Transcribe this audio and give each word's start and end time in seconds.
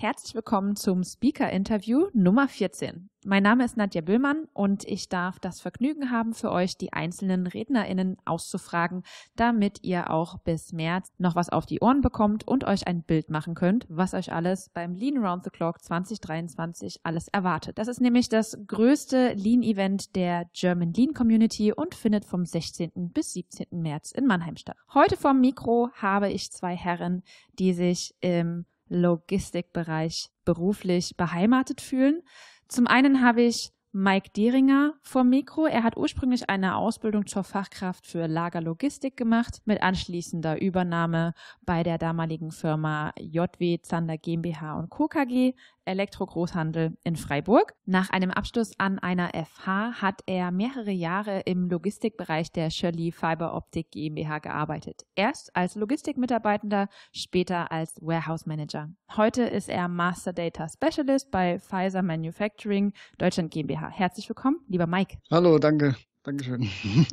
Herzlich 0.00 0.36
willkommen 0.36 0.76
zum 0.76 1.02
Speaker-Interview 1.02 2.06
Nummer 2.12 2.46
14. 2.46 3.10
Mein 3.24 3.42
Name 3.42 3.64
ist 3.64 3.76
Nadja 3.76 4.00
Büllmann 4.00 4.46
und 4.52 4.84
ich 4.84 5.08
darf 5.08 5.40
das 5.40 5.60
Vergnügen 5.60 6.12
haben, 6.12 6.34
für 6.34 6.52
euch 6.52 6.76
die 6.76 6.92
einzelnen 6.92 7.48
RednerInnen 7.48 8.16
auszufragen, 8.24 9.02
damit 9.34 9.82
ihr 9.82 10.12
auch 10.12 10.38
bis 10.38 10.72
März 10.72 11.10
noch 11.18 11.34
was 11.34 11.48
auf 11.48 11.66
die 11.66 11.80
Ohren 11.80 12.00
bekommt 12.00 12.46
und 12.46 12.62
euch 12.62 12.86
ein 12.86 13.02
Bild 13.02 13.28
machen 13.28 13.56
könnt, 13.56 13.86
was 13.88 14.14
euch 14.14 14.32
alles 14.32 14.68
beim 14.68 14.94
Lean 14.94 15.18
Round 15.18 15.42
the 15.42 15.50
Clock 15.50 15.82
2023 15.82 17.00
alles 17.02 17.26
erwartet. 17.26 17.76
Das 17.76 17.88
ist 17.88 18.00
nämlich 18.00 18.28
das 18.28 18.56
größte 18.68 19.32
Lean-Event 19.32 20.14
der 20.14 20.48
German 20.52 20.92
Lean 20.92 21.12
Community 21.12 21.72
und 21.72 21.96
findet 21.96 22.24
vom 22.24 22.46
16. 22.46 22.92
bis 23.12 23.32
17. 23.32 23.66
März 23.72 24.12
in 24.12 24.26
Mannheim 24.26 24.54
statt. 24.54 24.76
Heute 24.94 25.16
vom 25.16 25.40
Mikro 25.40 25.90
habe 25.94 26.30
ich 26.30 26.52
zwei 26.52 26.76
Herren, 26.76 27.24
die 27.58 27.72
sich 27.72 28.14
im 28.20 28.64
Logistikbereich 28.88 30.30
beruflich 30.44 31.16
beheimatet 31.16 31.80
fühlen. 31.80 32.22
Zum 32.68 32.86
einen 32.86 33.22
habe 33.22 33.42
ich 33.42 33.72
Mike 33.92 34.30
Dieringer 34.36 34.92
vom 35.00 35.30
Mikro. 35.30 35.64
Er 35.64 35.82
hat 35.82 35.96
ursprünglich 35.96 36.50
eine 36.50 36.76
Ausbildung 36.76 37.26
zur 37.26 37.42
Fachkraft 37.42 38.06
für 38.06 38.26
Lagerlogistik 38.26 39.16
gemacht, 39.16 39.62
mit 39.64 39.82
anschließender 39.82 40.60
Übernahme 40.60 41.32
bei 41.62 41.82
der 41.82 41.96
damaligen 41.96 42.50
Firma 42.50 43.12
JW 43.18 43.80
Zander 43.80 44.18
GmbH 44.18 44.78
und 44.78 44.90
Co. 44.90 45.08
KG. 45.08 45.54
Elektrogroßhandel 45.88 46.96
in 47.02 47.16
Freiburg. 47.16 47.74
Nach 47.86 48.10
einem 48.10 48.30
Abschluss 48.30 48.72
an 48.78 48.98
einer 48.98 49.30
FH 49.30 50.02
hat 50.02 50.20
er 50.26 50.50
mehrere 50.50 50.90
Jahre 50.90 51.40
im 51.40 51.70
Logistikbereich 51.70 52.52
der 52.52 52.70
Shirley 52.70 53.10
Fiber 53.10 53.54
Optic 53.54 53.90
GmbH 53.90 54.38
gearbeitet. 54.40 55.06
Erst 55.14 55.56
als 55.56 55.76
Logistikmitarbeitender, 55.76 56.88
später 57.12 57.72
als 57.72 57.98
Warehouse 58.02 58.44
Manager. 58.44 58.90
Heute 59.16 59.44
ist 59.44 59.70
er 59.70 59.88
Master 59.88 60.34
Data 60.34 60.68
Specialist 60.68 61.30
bei 61.30 61.58
Pfizer 61.58 62.02
Manufacturing 62.02 62.92
Deutschland 63.16 63.50
GmbH. 63.50 63.87
Herzlich 63.88 64.28
willkommen, 64.28 64.60
lieber 64.68 64.86
Mike. 64.86 65.18
Hallo, 65.30 65.58
danke. 65.58 65.96
Dankeschön. 66.22 66.68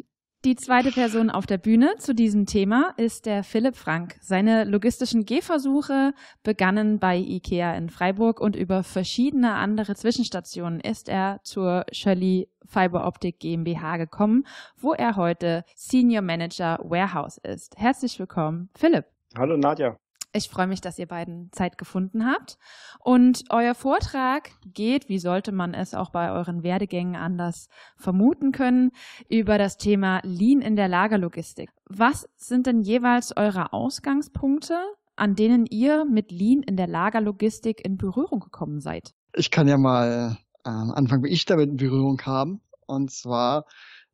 Die 0.45 0.55
zweite 0.55 0.91
Person 0.91 1.31
auf 1.31 1.47
der 1.47 1.57
Bühne 1.57 1.95
zu 1.97 2.13
diesem 2.13 2.45
Thema 2.45 2.93
ist 2.97 3.25
der 3.25 3.43
Philipp 3.43 3.75
Frank. 3.75 4.15
Seine 4.21 4.63
logistischen 4.63 5.25
Gehversuche 5.25 6.13
begannen 6.43 6.99
bei 6.99 7.17
IKEA 7.17 7.73
in 7.75 7.89
Freiburg 7.89 8.39
und 8.39 8.55
über 8.55 8.83
verschiedene 8.83 9.55
andere 9.55 9.95
Zwischenstationen 9.95 10.81
ist 10.81 11.09
er 11.09 11.39
zur 11.43 11.87
Shirley 11.91 12.47
Fiber 12.63 13.07
Optic 13.07 13.39
GmbH 13.39 13.97
gekommen, 13.97 14.45
wo 14.77 14.93
er 14.93 15.15
heute 15.15 15.63
Senior 15.75 16.21
Manager 16.21 16.77
Warehouse 16.83 17.39
ist. 17.39 17.75
Herzlich 17.77 18.19
willkommen, 18.19 18.69
Philipp. 18.75 19.05
Hallo 19.35 19.57
Nadja. 19.57 19.97
Ich 20.36 20.50
freue 20.50 20.67
mich, 20.67 20.81
dass 20.81 21.00
ihr 21.00 21.05
beiden 21.05 21.50
Zeit 21.53 21.78
gefunden 21.78 22.25
habt. 22.25 22.58
Und 23.00 23.45
euer 23.50 23.73
Vortrag 23.73 24.50
geht, 24.66 25.08
wie 25.08 25.17
sollte 25.17 25.53
man 25.53 25.73
es 25.73 25.94
auch 25.94 26.09
bei 26.09 26.30
euren 26.30 26.61
Werdegängen 26.61 27.16
anders 27.16 27.69
vermuten 27.95 28.52
können, 28.52 28.92
über 29.30 29.58
das 29.58 29.77
Thema 29.77 30.19
Lean 30.23 30.59
in 30.59 30.75
der 30.75 30.89
Lagerlogistik. 30.89 31.69
Was 31.86 32.27
sind 32.36 32.67
denn 32.67 32.81
jeweils 32.81 33.38
eure 33.38 33.72
Ausgangspunkte, 33.72 34.77
an 35.16 35.36
denen 35.36 35.66
ihr 35.67 36.03
mit 36.03 36.33
Lean 36.33 36.64
in 36.64 36.75
der 36.75 36.88
Lagerlogistik 36.88 37.86
in 37.86 37.95
Berührung 37.95 38.42
gekommen 38.42 38.81
seid? 38.81 39.14
Ich 39.36 39.52
kann 39.52 39.70
ja 39.70 39.77
mal 39.77 40.38
ähm, 40.66 40.92
anfangen, 40.94 41.23
wie 41.23 41.30
ich 41.30 41.45
damit 41.45 41.70
in 41.70 41.77
Berührung 41.77 42.17
kam. 42.17 42.59
Und 42.88 43.09
zwar 43.09 43.67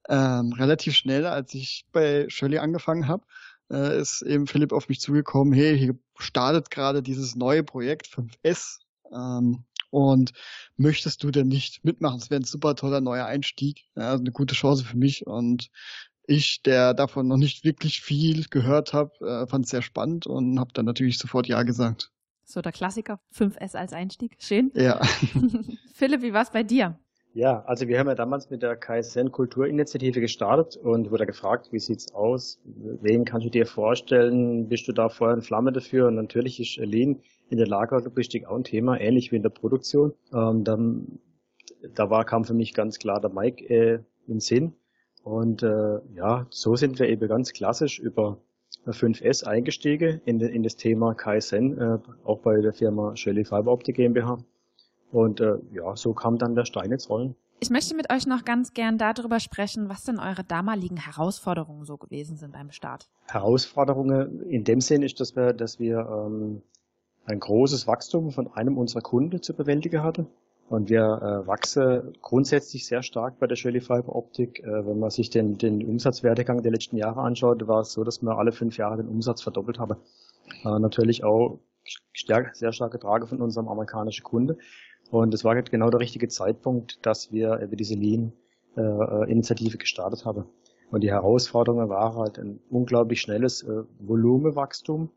ähm, 0.08 0.54
relativ 0.54 0.94
schnell, 0.94 1.26
als 1.26 1.56
ich 1.56 1.88
bei 1.92 2.26
Shirley 2.30 2.60
angefangen 2.60 3.08
habe 3.08 3.24
äh, 3.72 4.00
ist 4.00 4.22
eben 4.22 4.48
Philipp 4.48 4.74
auf 4.74 4.90
mich 4.90 5.00
zugekommen, 5.00 5.54
hey, 5.54 5.78
hier 5.78 5.98
startet 6.18 6.70
gerade 6.70 7.02
dieses 7.02 7.36
neue 7.36 7.64
Projekt 7.64 8.08
5S 8.08 8.80
ähm, 9.12 9.64
und 9.90 10.34
möchtest 10.78 11.24
du 11.24 11.32
denn 11.32 11.48
nicht 11.48 11.84
mitmachen? 11.84 12.20
Das 12.20 12.30
wäre 12.30 12.42
ein 12.42 12.46
super 12.46 12.76
toller 12.76 13.02
neuer 13.02 13.26
Einstieg, 13.26 13.86
ja, 13.96 14.10
also 14.10 14.22
eine 14.24 14.32
gute 14.32 14.56
Chance 14.56 14.84
für 14.84 14.98
mich 14.98 15.26
und 15.26 15.70
ich, 16.28 16.62
der 16.64 16.94
davon 16.94 17.28
noch 17.28 17.38
nicht 17.38 17.64
wirklich 17.64 18.02
viel 18.02 18.46
gehört 18.46 18.94
habe, 18.94 19.14
äh, 19.26 19.48
fand 19.48 19.66
es 19.66 19.72
sehr 19.72 19.82
spannend 19.82 20.28
und 20.28 20.60
habe 20.60 20.72
dann 20.74 20.86
natürlich 20.86 21.18
sofort 21.18 21.48
Ja 21.48 21.64
gesagt. 21.64 22.12
So 22.46 22.62
der 22.62 22.72
Klassiker 22.72 23.20
5S 23.34 23.76
als 23.76 23.94
Einstieg. 23.94 24.36
Schön. 24.40 24.72
Ja. 24.76 25.02
Philipp, 25.94 26.22
wie 26.22 26.34
war 26.34 26.44
es 26.44 26.52
bei 26.52 26.64
dir? 26.64 27.00
Ja, 27.34 27.64
also 27.66 27.88
wir 27.88 27.98
haben 27.98 28.08
ja 28.08 28.16
damals 28.16 28.50
mit 28.50 28.62
der 28.62 28.76
KSN 28.76 29.32
Kulturinitiative 29.32 30.20
gestartet 30.20 30.76
und 30.76 31.12
wurde 31.12 31.26
gefragt, 31.26 31.72
wie 31.72 31.80
sieht's 31.80 32.14
aus? 32.14 32.60
Wen 32.66 33.24
kannst 33.24 33.46
du 33.46 33.50
dir 33.50 33.66
vorstellen? 33.66 34.68
Bist 34.68 34.88
du 34.90 34.92
da 34.92 35.08
Feuer 35.08 35.34
und 35.34 35.44
Flamme 35.44 35.72
dafür? 35.72 36.08
Und 36.08 36.16
natürlich 36.16 36.60
ist 36.60 36.76
Lean 36.76 37.22
in 37.50 37.58
der 37.58 37.68
Lagerlogistik 37.68 38.48
auch 38.48 38.58
ein 38.58 38.66
Thema, 38.66 39.00
ähnlich 39.00 39.32
wie 39.32 39.38
in 39.38 39.44
der 39.44 39.50
Produktion. 39.50 40.14
Ähm, 40.34 40.66
dann, 40.66 41.20
da 41.96 42.10
war, 42.10 42.26
kam 42.26 42.44
für 42.44 42.54
mich 42.54 42.74
ganz 42.74 43.00
klar 43.00 43.22
der 43.22 43.30
Mike 43.30 43.64
äh, 43.70 44.00
in 44.28 44.42
Sinn. 44.42 44.74
Und 45.24 45.64
äh, 45.64 46.00
ja, 46.14 46.48
so 46.50 46.76
sind 46.76 47.00
wir 47.00 47.08
eben 47.08 47.30
ganz 47.30 47.54
klassisch 47.54 48.00
über 48.00 48.42
5S 48.86 49.46
eingestiegen 49.46 50.20
in, 50.26 50.42
in 50.42 50.64
das 50.64 50.76
Thema 50.76 51.14
KSN, 51.14 51.78
äh, 51.78 51.98
auch 52.26 52.40
bei 52.40 52.60
der 52.60 52.74
Firma 52.74 53.16
Shelley 53.16 53.46
Fiber 53.46 53.72
Optik 53.72 53.96
GmbH. 53.96 54.40
Und 55.12 55.42
äh, 55.42 55.56
ja, 55.74 55.96
so 55.96 56.14
kam 56.14 56.38
dann 56.38 56.56
der 56.56 56.66
Stein 56.66 56.92
ins 56.92 57.10
Rollen. 57.10 57.36
Ich 57.60 57.70
möchte 57.70 57.96
mit 57.96 58.12
euch 58.12 58.26
noch 58.26 58.44
ganz 58.44 58.74
gern 58.74 58.98
darüber 58.98 59.40
sprechen, 59.40 59.88
was 59.88 60.04
denn 60.04 60.20
eure 60.20 60.44
damaligen 60.44 60.98
Herausforderungen 60.98 61.86
so 61.86 61.98
gewesen 61.98 62.36
sind 62.36 62.54
beim 62.54 62.72
Start. 62.72 63.08
Herausforderungen 63.28 64.42
in 64.50 64.64
dem 64.64 64.82
Sinn 64.82 65.04
ist, 65.04 65.20
dass 65.20 65.36
wir, 65.36 65.54
dass 65.54 65.80
wir 65.80 66.00
ähm, 66.00 66.64
ein 67.26 67.40
großes 67.40 67.86
Wachstum 67.86 68.32
von 68.32 68.52
einem 68.54 68.78
unserer 68.80 69.02
Kunden 69.02 69.44
zu 69.44 69.54
bewältigen 69.54 70.02
hatten. 70.02 70.28
Und 70.70 70.90
wir 70.90 71.02
äh, 71.02 71.48
wachsen 71.48 72.14
grundsätzlich 72.22 72.88
sehr 72.88 73.04
stark 73.04 73.38
bei 73.40 73.46
der 73.46 73.58
Shirley 73.58 73.82
Fiber 73.82 74.16
Optik. 74.16 74.64
Äh, 74.64 74.88
wenn 74.88 75.00
man 75.00 75.10
sich 75.10 75.30
den, 75.30 75.58
den 75.58 75.86
Umsatzwertegang 75.86 76.64
der 76.64 76.72
letzten 76.72 76.98
Jahre 76.98 77.22
anschaut, 77.22 77.68
war 77.68 77.82
es 77.82 77.92
so, 77.92 78.04
dass 78.04 78.22
wir 78.24 78.38
alle 78.38 78.54
fünf 78.54 78.78
Jahre 78.78 78.98
den 78.98 79.08
Umsatz 79.08 79.42
verdoppelt 79.42 79.80
haben. 79.80 79.98
Äh, 80.64 80.80
natürlich 80.80 81.24
auch 81.24 81.60
stark, 82.14 82.56
sehr 82.56 82.72
starke 82.72 83.00
Trage 83.00 83.28
von 83.28 83.42
unserem 83.42 83.68
amerikanischen 83.68 84.24
Kunde. 84.24 84.58
Und 85.12 85.34
es 85.34 85.44
war 85.44 85.56
halt 85.56 85.70
genau 85.72 85.90
der 85.90 86.00
richtige 86.00 86.30
Zeitpunkt, 86.30 87.06
dass 87.06 87.32
wir 87.32 87.58
über 87.58 87.76
diese 87.76 87.96
Lean-Initiative 87.96 89.78
gestartet 89.78 90.26
haben. 90.26 90.46
Und 90.90 91.02
die 91.02 91.12
Herausforderung 91.12 91.90
war 91.90 92.16
halt 92.16 92.40
ein 92.40 92.60
unglaublich 92.70 93.22
schnelles 93.22 93.64
äh, 93.64 93.84
Volumenwachstum 94.00 95.10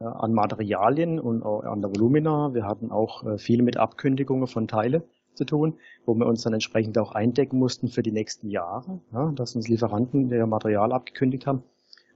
äh, 0.00 0.04
an 0.04 0.34
Materialien 0.34 1.18
und 1.18 1.42
an 1.42 1.80
der 1.80 1.90
Volumina. 1.90 2.52
Wir 2.52 2.66
hatten 2.66 2.90
auch 2.90 3.24
äh, 3.24 3.38
viel 3.38 3.62
mit 3.62 3.76
Abkündigungen 3.78 4.46
von 4.46 4.68
Teile 4.68 5.04
zu 5.34 5.44
tun, 5.44 5.78
wo 6.04 6.14
wir 6.14 6.26
uns 6.26 6.42
dann 6.42 6.52
entsprechend 6.52 6.98
auch 6.98 7.12
eindecken 7.12 7.58
mussten 7.58 7.88
für 7.88 8.02
die 8.02 8.12
nächsten 8.12 8.50
Jahre, 8.50 9.00
ja, 9.12 9.32
dass 9.32 9.56
uns 9.56 9.68
Lieferanten 9.68 10.30
ihr 10.30 10.46
Material 10.46 10.92
abgekündigt 10.92 11.46
haben 11.46 11.62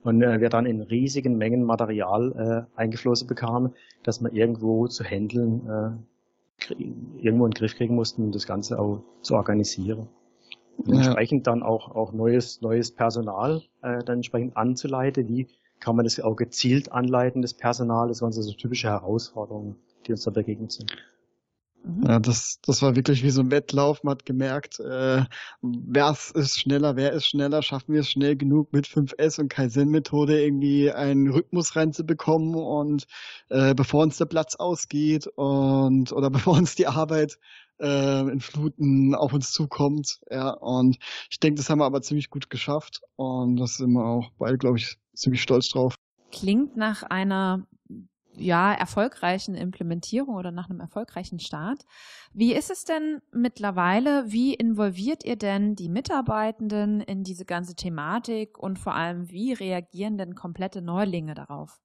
und 0.03 0.22
äh, 0.22 0.41
wir 0.41 0.49
dann 0.49 0.67
in 0.67 0.81
riesigen 0.81 1.37
Mengen 1.37 1.65
Material 1.65 2.67
äh, 2.77 2.78
eingeflossen 2.78 3.27
bekamen, 3.27 3.75
dass 4.03 4.22
wir 4.22 4.33
irgendwo 4.33 4.87
zu 4.87 5.05
handeln 5.05 5.67
äh, 5.69 6.18
irgendwo 6.71 7.45
in 7.47 7.51
den 7.51 7.59
Griff 7.59 7.77
kriegen 7.77 7.95
mussten, 7.95 8.25
um 8.25 8.33
das 8.33 8.47
Ganze 8.47 8.79
auch 8.79 9.03
zu 9.23 9.34
organisieren. 9.34 10.09
Und 10.77 10.93
entsprechend 10.93 11.47
dann 11.47 11.62
auch, 11.62 11.95
auch 11.95 12.12
neues, 12.12 12.61
neues 12.61 12.93
Personal 12.93 13.62
äh, 13.83 14.03
dann 14.05 14.19
entsprechend 14.19 14.56
anzuleiten. 14.56 15.29
Wie 15.29 15.49
kann 15.81 15.97
man 15.97 16.05
das 16.05 16.21
auch 16.21 16.37
gezielt 16.37 16.93
anleiten, 16.93 17.43
das 17.43 17.55
Personal? 17.55 18.09
Das 18.09 18.23
waren 18.23 18.33
so 18.33 18.53
typische 18.53 18.89
Herausforderungen, 18.89 19.77
die 20.06 20.12
uns 20.12 20.23
da 20.23 20.31
begegnet 20.31 20.73
sind. 20.73 20.97
Mhm. 21.88 22.04
Ja, 22.06 22.19
das, 22.19 22.59
das 22.62 22.82
war 22.82 22.97
wirklich 22.97 23.22
wie 23.22 23.31
so 23.31 23.41
ein 23.41 23.50
Wettlauf. 23.50 24.04
Man 24.04 24.12
hat 24.12 24.26
gemerkt, 24.26 24.78
äh, 24.81 25.25
wer 25.62 26.16
ist 26.34 26.60
schneller, 26.60 26.97
wer 26.97 27.12
ist 27.12 27.26
schneller, 27.26 27.62
schaffen 27.62 27.94
wir 27.94 28.00
es 28.00 28.11
schnell 28.11 28.37
genug 28.37 28.73
mit 28.73 28.87
5S 28.87 29.40
und 29.40 29.49
Kaizen-Methode 29.49 30.43
irgendwie 30.43 30.93
einen 30.93 31.31
Rhythmus 31.31 31.76
reinzubekommen 31.76 32.55
und 32.55 33.06
äh, 33.49 33.75
bevor 33.75 34.02
uns 34.02 34.19
der 34.19 34.26
Platz 34.26 34.56
ausgeht 34.56 35.26
und 35.26 36.12
oder 36.12 36.31
bevor 36.31 36.58
uns 36.58 36.75
die 36.75 36.87
Arbeit 36.87 37.38
äh, 37.81 38.20
in 38.20 38.41
Fluten 38.41 39.14
auf 39.14 39.32
uns 39.32 39.52
zukommt. 39.52 40.20
Ja, 40.31 40.50
und 40.50 40.99
ich 41.31 41.41
denke, 41.41 41.56
das 41.58 41.70
haben 41.70 41.79
wir 41.79 41.87
aber 41.87 42.02
ziemlich 42.02 42.29
gut 42.29 42.50
geschafft 42.50 43.00
und 43.17 43.56
das 43.56 43.76
sind 43.76 43.93
wir 43.93 44.05
auch 44.05 44.31
beide, 44.38 44.58
glaube 44.58 44.79
ich, 44.79 44.99
ziemlich 45.14 45.41
stolz 45.43 45.70
drauf. 45.70 45.94
Klingt 46.31 46.76
nach 46.76 47.02
einer 47.05 47.67
ja, 48.38 48.73
erfolgreichen 48.73 49.55
Implementierung 49.55 50.37
oder 50.37 50.50
nach 50.50 50.70
einem 50.70 50.81
erfolgreichen 50.81 51.38
Start. 51.40 51.85
Wie 52.32 52.55
ist 52.55 52.70
es 52.70 52.85
denn 52.85 53.20
mittlerweile? 53.32 54.25
Wie 54.29 54.55
involviert 54.55 55.25
ihr 55.25 55.37
denn 55.37 55.75
die 55.75 55.88
Mitarbeitenden 55.88 57.00
in 57.00 57.25
diese 57.25 57.44
ganze 57.44 57.75
Thematik 57.75 58.58
und 58.58 58.79
vor 58.79 58.94
allem, 58.94 59.31
wie 59.31 59.52
reagieren 59.52 60.19
denn 60.19 60.35
komplette 60.35 60.82
Neulinge 60.82 61.35
darauf? 61.35 61.81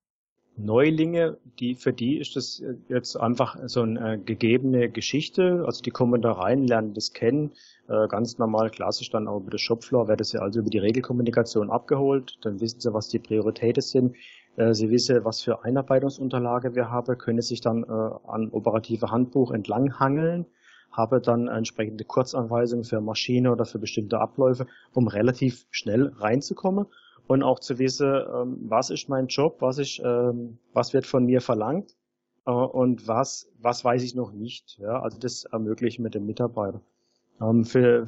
Neulinge, 0.56 1.38
die, 1.60 1.74
für 1.74 1.94
die 1.94 2.18
ist 2.18 2.36
das 2.36 2.62
jetzt 2.88 3.16
einfach 3.16 3.58
so 3.66 3.82
eine 3.82 4.20
gegebene 4.20 4.88
Geschichte. 4.90 5.64
Also 5.66 5.82
die 5.82 5.90
kommen 5.90 6.22
da 6.22 6.34
rein, 6.34 6.68
lernen 6.68 6.94
das 6.94 7.14
kennen. 7.14 7.54
Äh, 7.88 8.08
ganz 8.08 8.38
normal, 8.38 8.70
klassisch 8.70 9.10
dann 9.10 9.28
auch 9.28 9.40
über 9.40 9.50
das 9.50 9.62
Shopfloor 9.62 10.08
wird 10.08 10.20
das 10.20 10.32
ja 10.32 10.42
also 10.42 10.60
über 10.60 10.70
die 10.70 10.78
Regelkommunikation 10.78 11.72
abgeholt. 11.72 12.38
Dann 12.42 12.62
wissen 12.62 12.80
sie, 12.80 12.94
was 12.94 13.08
die 13.08 13.20
Prioritäten 13.20 13.82
sind 13.82 14.16
Äh, 14.16 14.43
sie 14.72 14.90
wissen, 14.90 15.26
was 15.26 15.42
für 15.42 15.64
Einarbeitungsunterlage 15.64 16.76
wir 16.76 16.92
haben, 16.92 17.18
können 17.18 17.42
sich 17.42 17.62
dann 17.62 17.84
äh, 17.84 17.88
an 17.88 18.50
operative 18.52 19.10
Handbuch 19.10 19.52
entlanghangeln, 19.52 20.46
habe 20.92 21.22
dann 21.22 21.48
entsprechende 21.48 22.04
Kurzanweisungen 22.04 22.86
für 22.86 23.02
Maschine 23.02 23.52
oder 23.52 23.66
für 23.66 23.80
bestimmte 23.80 24.20
Abläufe, 24.20 24.68
um 24.94 25.08
relativ 25.08 25.66
schnell 25.72 26.14
reinzukommen. 26.18 26.86
Und 27.26 27.42
auch 27.42 27.60
zu 27.60 27.80
wissen, 27.80 28.14
ähm, 28.14 28.58
was 28.68 28.90
ist 28.90 29.10
mein 29.10 29.28
Job, 29.28 29.58
was 29.60 29.78
ist, 29.78 30.02
ähm, 30.04 30.60
was 30.74 30.94
wird 30.94 31.08
von 31.08 31.26
mir 31.26 31.42
verlangt? 31.42 31.96
Äh, 32.46 32.52
und 32.52 33.08
was, 33.08 33.50
was 33.60 33.84
weiß 33.84 34.04
ich 34.04 34.16
noch 34.16 34.34
nicht. 34.34 34.78
Ja, 34.80 35.02
also 35.02 35.18
das 35.20 35.46
ermöglicht 35.46 36.00
mit 36.00 36.16
dem 36.16 36.26
Mitarbeiter. 36.26 36.82
Ähm, 37.42 37.66
für, 37.66 38.08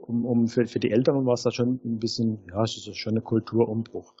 um, 0.00 0.24
um 0.24 0.48
für, 0.48 0.66
für 0.66 0.80
die 0.80 0.90
Älteren 0.90 1.26
war 1.26 1.34
es 1.34 1.42
da 1.42 1.50
schon 1.50 1.80
ein 1.84 1.98
bisschen, 1.98 2.40
ja, 2.48 2.62
es 2.62 2.76
ist 2.76 2.96
schon 2.96 3.16
ein 3.16 3.24
Kulturumbruch, 3.24 4.14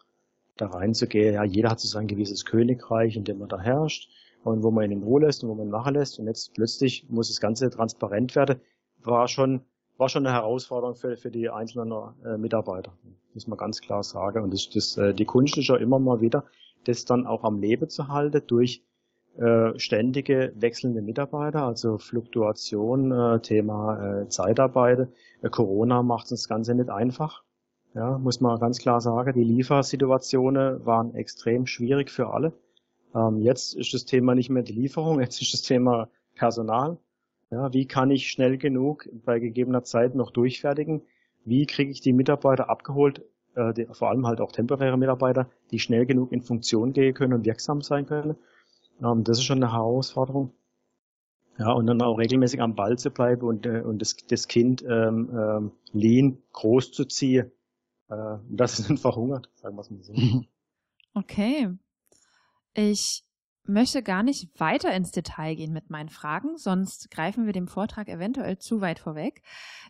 da 0.56 0.66
reinzugehen. 0.66 1.34
Ja, 1.34 1.44
jeder 1.44 1.70
hat 1.70 1.80
so 1.80 1.88
sein 1.88 2.06
gewisses 2.06 2.44
Königreich, 2.44 3.16
in 3.16 3.24
dem 3.24 3.38
man 3.38 3.48
da 3.48 3.58
herrscht 3.58 4.10
und 4.44 4.62
wo 4.62 4.70
man 4.70 4.84
ihn 4.84 4.92
in 4.92 5.02
Ruhe 5.02 5.22
lässt 5.22 5.42
und 5.42 5.50
wo 5.50 5.54
man 5.54 5.66
ihn 5.66 5.70
machen 5.70 5.94
lässt. 5.94 6.18
Und 6.18 6.26
jetzt 6.26 6.54
plötzlich 6.54 7.06
muss 7.08 7.28
das 7.28 7.40
Ganze 7.40 7.70
transparent 7.70 8.34
werden. 8.34 8.60
War 9.02 9.28
schon, 9.28 9.62
war 9.96 10.08
schon 10.08 10.26
eine 10.26 10.34
Herausforderung 10.34 10.94
für, 10.94 11.16
für 11.16 11.30
die 11.30 11.48
einzelnen 11.48 11.92
äh, 12.24 12.36
Mitarbeiter, 12.36 12.92
muss 13.34 13.46
man 13.46 13.58
ganz 13.58 13.80
klar 13.80 14.02
sagen. 14.02 14.42
Und 14.42 14.52
das, 14.52 14.68
das, 14.70 14.96
äh, 14.96 15.14
die 15.14 15.24
Kunst 15.24 15.56
ist 15.58 15.68
ja 15.68 15.76
immer 15.76 15.98
mal 15.98 16.20
wieder, 16.20 16.44
das 16.84 17.04
dann 17.04 17.26
auch 17.26 17.44
am 17.44 17.60
Leben 17.60 17.88
zu 17.88 18.08
halten 18.08 18.42
durch 18.46 18.82
äh, 19.38 19.78
ständige 19.78 20.52
wechselnde 20.56 21.00
Mitarbeiter, 21.00 21.62
also 21.62 21.96
Fluktuation, 21.96 23.12
äh, 23.12 23.40
Thema 23.40 24.22
äh, 24.22 24.28
Zeitarbeit. 24.28 25.08
Äh, 25.40 25.48
Corona 25.48 26.02
macht 26.02 26.30
das 26.30 26.48
Ganze 26.48 26.74
nicht 26.74 26.90
einfach. 26.90 27.42
Ja, 27.94 28.16
muss 28.18 28.40
man 28.40 28.58
ganz 28.58 28.78
klar 28.78 29.00
sagen. 29.00 29.34
Die 29.34 29.44
Liefersituationen 29.44 30.84
waren 30.86 31.14
extrem 31.14 31.66
schwierig 31.66 32.10
für 32.10 32.32
alle. 32.32 32.52
Ähm, 33.14 33.38
jetzt 33.38 33.74
ist 33.74 33.92
das 33.92 34.06
Thema 34.06 34.34
nicht 34.34 34.48
mehr 34.48 34.62
die 34.62 34.72
Lieferung, 34.72 35.20
jetzt 35.20 35.42
ist 35.42 35.52
das 35.52 35.62
Thema 35.62 36.08
Personal. 36.34 36.98
Ja, 37.50 37.72
wie 37.74 37.86
kann 37.86 38.10
ich 38.10 38.30
schnell 38.30 38.56
genug 38.56 39.08
bei 39.26 39.38
gegebener 39.38 39.84
Zeit 39.84 40.14
noch 40.14 40.30
durchfertigen? 40.30 41.02
Wie 41.44 41.66
kriege 41.66 41.90
ich 41.90 42.00
die 42.00 42.14
Mitarbeiter 42.14 42.70
abgeholt, 42.70 43.22
äh, 43.56 43.74
die, 43.74 43.86
vor 43.92 44.08
allem 44.08 44.26
halt 44.26 44.40
auch 44.40 44.52
temporäre 44.52 44.96
Mitarbeiter, 44.96 45.50
die 45.70 45.78
schnell 45.78 46.06
genug 46.06 46.32
in 46.32 46.40
Funktion 46.40 46.94
gehen 46.94 47.12
können 47.12 47.34
und 47.34 47.44
wirksam 47.44 47.82
sein 47.82 48.06
können? 48.06 48.36
Ähm, 49.02 49.22
das 49.24 49.38
ist 49.38 49.44
schon 49.44 49.62
eine 49.62 49.72
Herausforderung. 49.72 50.52
Ja, 51.58 51.72
und 51.72 51.86
dann 51.86 52.00
auch 52.00 52.16
regelmäßig 52.16 52.62
am 52.62 52.74
Ball 52.74 52.96
zu 52.96 53.10
bleiben 53.10 53.46
und, 53.46 53.66
äh, 53.66 53.82
und 53.82 54.00
das, 54.00 54.16
das 54.16 54.48
Kind 54.48 54.82
ähm, 54.88 55.28
ähm, 55.36 55.72
lean 55.92 56.38
groß 56.52 56.92
zu 56.92 57.04
ziehen, 57.04 57.52
äh, 58.08 58.38
dass 58.48 58.78
es 58.78 58.88
nicht 58.90 59.00
verhungert, 59.00 59.50
sagen 59.56 59.76
wir 59.76 59.82
es 59.82 59.90
mal 59.90 60.02
so. 60.02 60.14
Okay. 61.14 61.68
Ich 62.74 63.24
möchte 63.64 64.02
gar 64.02 64.22
nicht 64.22 64.48
weiter 64.58 64.92
ins 64.92 65.12
Detail 65.12 65.54
gehen 65.54 65.72
mit 65.72 65.90
meinen 65.90 66.08
Fragen, 66.08 66.56
sonst 66.56 67.10
greifen 67.10 67.46
wir 67.46 67.52
dem 67.52 67.68
Vortrag 67.68 68.08
eventuell 68.08 68.58
zu 68.58 68.80
weit 68.80 68.98
vorweg. 68.98 69.42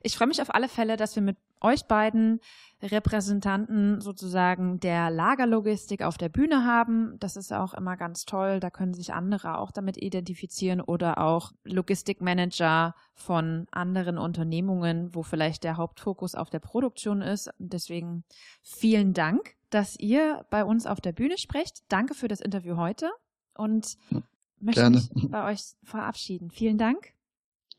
Ich 0.02 0.16
freue 0.16 0.28
mich 0.28 0.42
auf 0.42 0.54
alle 0.54 0.68
Fälle, 0.68 0.96
dass 0.96 1.16
wir 1.16 1.22
mit 1.22 1.36
euch 1.62 1.86
beiden 1.86 2.40
Repräsentanten 2.82 4.00
sozusagen 4.00 4.80
der 4.80 5.10
Lagerlogistik 5.10 6.02
auf 6.02 6.18
der 6.18 6.28
Bühne 6.28 6.64
haben. 6.64 7.16
Das 7.20 7.36
ist 7.36 7.52
auch 7.52 7.74
immer 7.74 7.96
ganz 7.96 8.24
toll. 8.24 8.58
Da 8.58 8.70
können 8.70 8.94
sich 8.94 9.14
andere 9.14 9.58
auch 9.58 9.70
damit 9.70 9.96
identifizieren 9.96 10.80
oder 10.80 11.18
auch 11.18 11.52
Logistikmanager 11.64 12.94
von 13.14 13.66
anderen 13.70 14.18
Unternehmungen, 14.18 15.14
wo 15.14 15.22
vielleicht 15.22 15.64
der 15.64 15.76
Hauptfokus 15.76 16.34
auf 16.34 16.50
der 16.50 16.58
Produktion 16.58 17.22
ist. 17.22 17.50
Deswegen 17.58 18.24
vielen 18.62 19.14
Dank, 19.14 19.54
dass 19.70 19.96
ihr 19.98 20.44
bei 20.50 20.64
uns 20.64 20.86
auf 20.86 21.00
der 21.00 21.12
Bühne 21.12 21.38
sprecht. 21.38 21.84
Danke 21.88 22.14
für 22.14 22.28
das 22.28 22.40
Interview 22.40 22.76
heute 22.76 23.10
und 23.54 23.96
möchte 24.60 24.80
Gerne. 24.80 24.96
mich 24.96 25.30
bei 25.30 25.52
euch 25.52 25.62
verabschieden. 25.82 26.50
Vielen 26.50 26.78
Dank. 26.78 27.12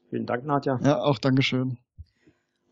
Vielen 0.10 0.26
Dank, 0.26 0.46
Nadja. 0.46 0.80
Ja, 0.84 1.02
auch 1.02 1.18
Dankeschön. 1.18 1.78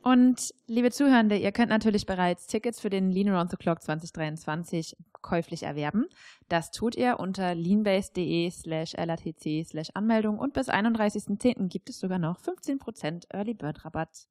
Und 0.03 0.51
liebe 0.65 0.89
Zuhörende, 0.89 1.37
ihr 1.37 1.51
könnt 1.51 1.69
natürlich 1.69 2.07
bereits 2.07 2.47
Tickets 2.47 2.79
für 2.79 2.89
den 2.89 3.11
Lean 3.11 3.29
Around 3.29 3.51
the 3.51 3.57
Clock 3.57 3.83
2023 3.83 4.97
käuflich 5.21 5.63
erwerben. 5.63 6.07
Das 6.49 6.71
tut 6.71 6.95
ihr 6.95 7.19
unter 7.19 7.53
leanbase.de 7.53 8.49
slash 8.49 8.93
latc 8.93 9.63
slash 9.63 9.89
Anmeldung 9.93 10.39
und 10.39 10.53
bis 10.53 10.69
31.10. 10.69 11.67
gibt 11.67 11.89
es 11.89 11.99
sogar 11.99 12.17
noch 12.17 12.39
15% 12.39 13.31
Early 13.31 13.53
Bird 13.53 13.85
Rabatt. 13.85 14.27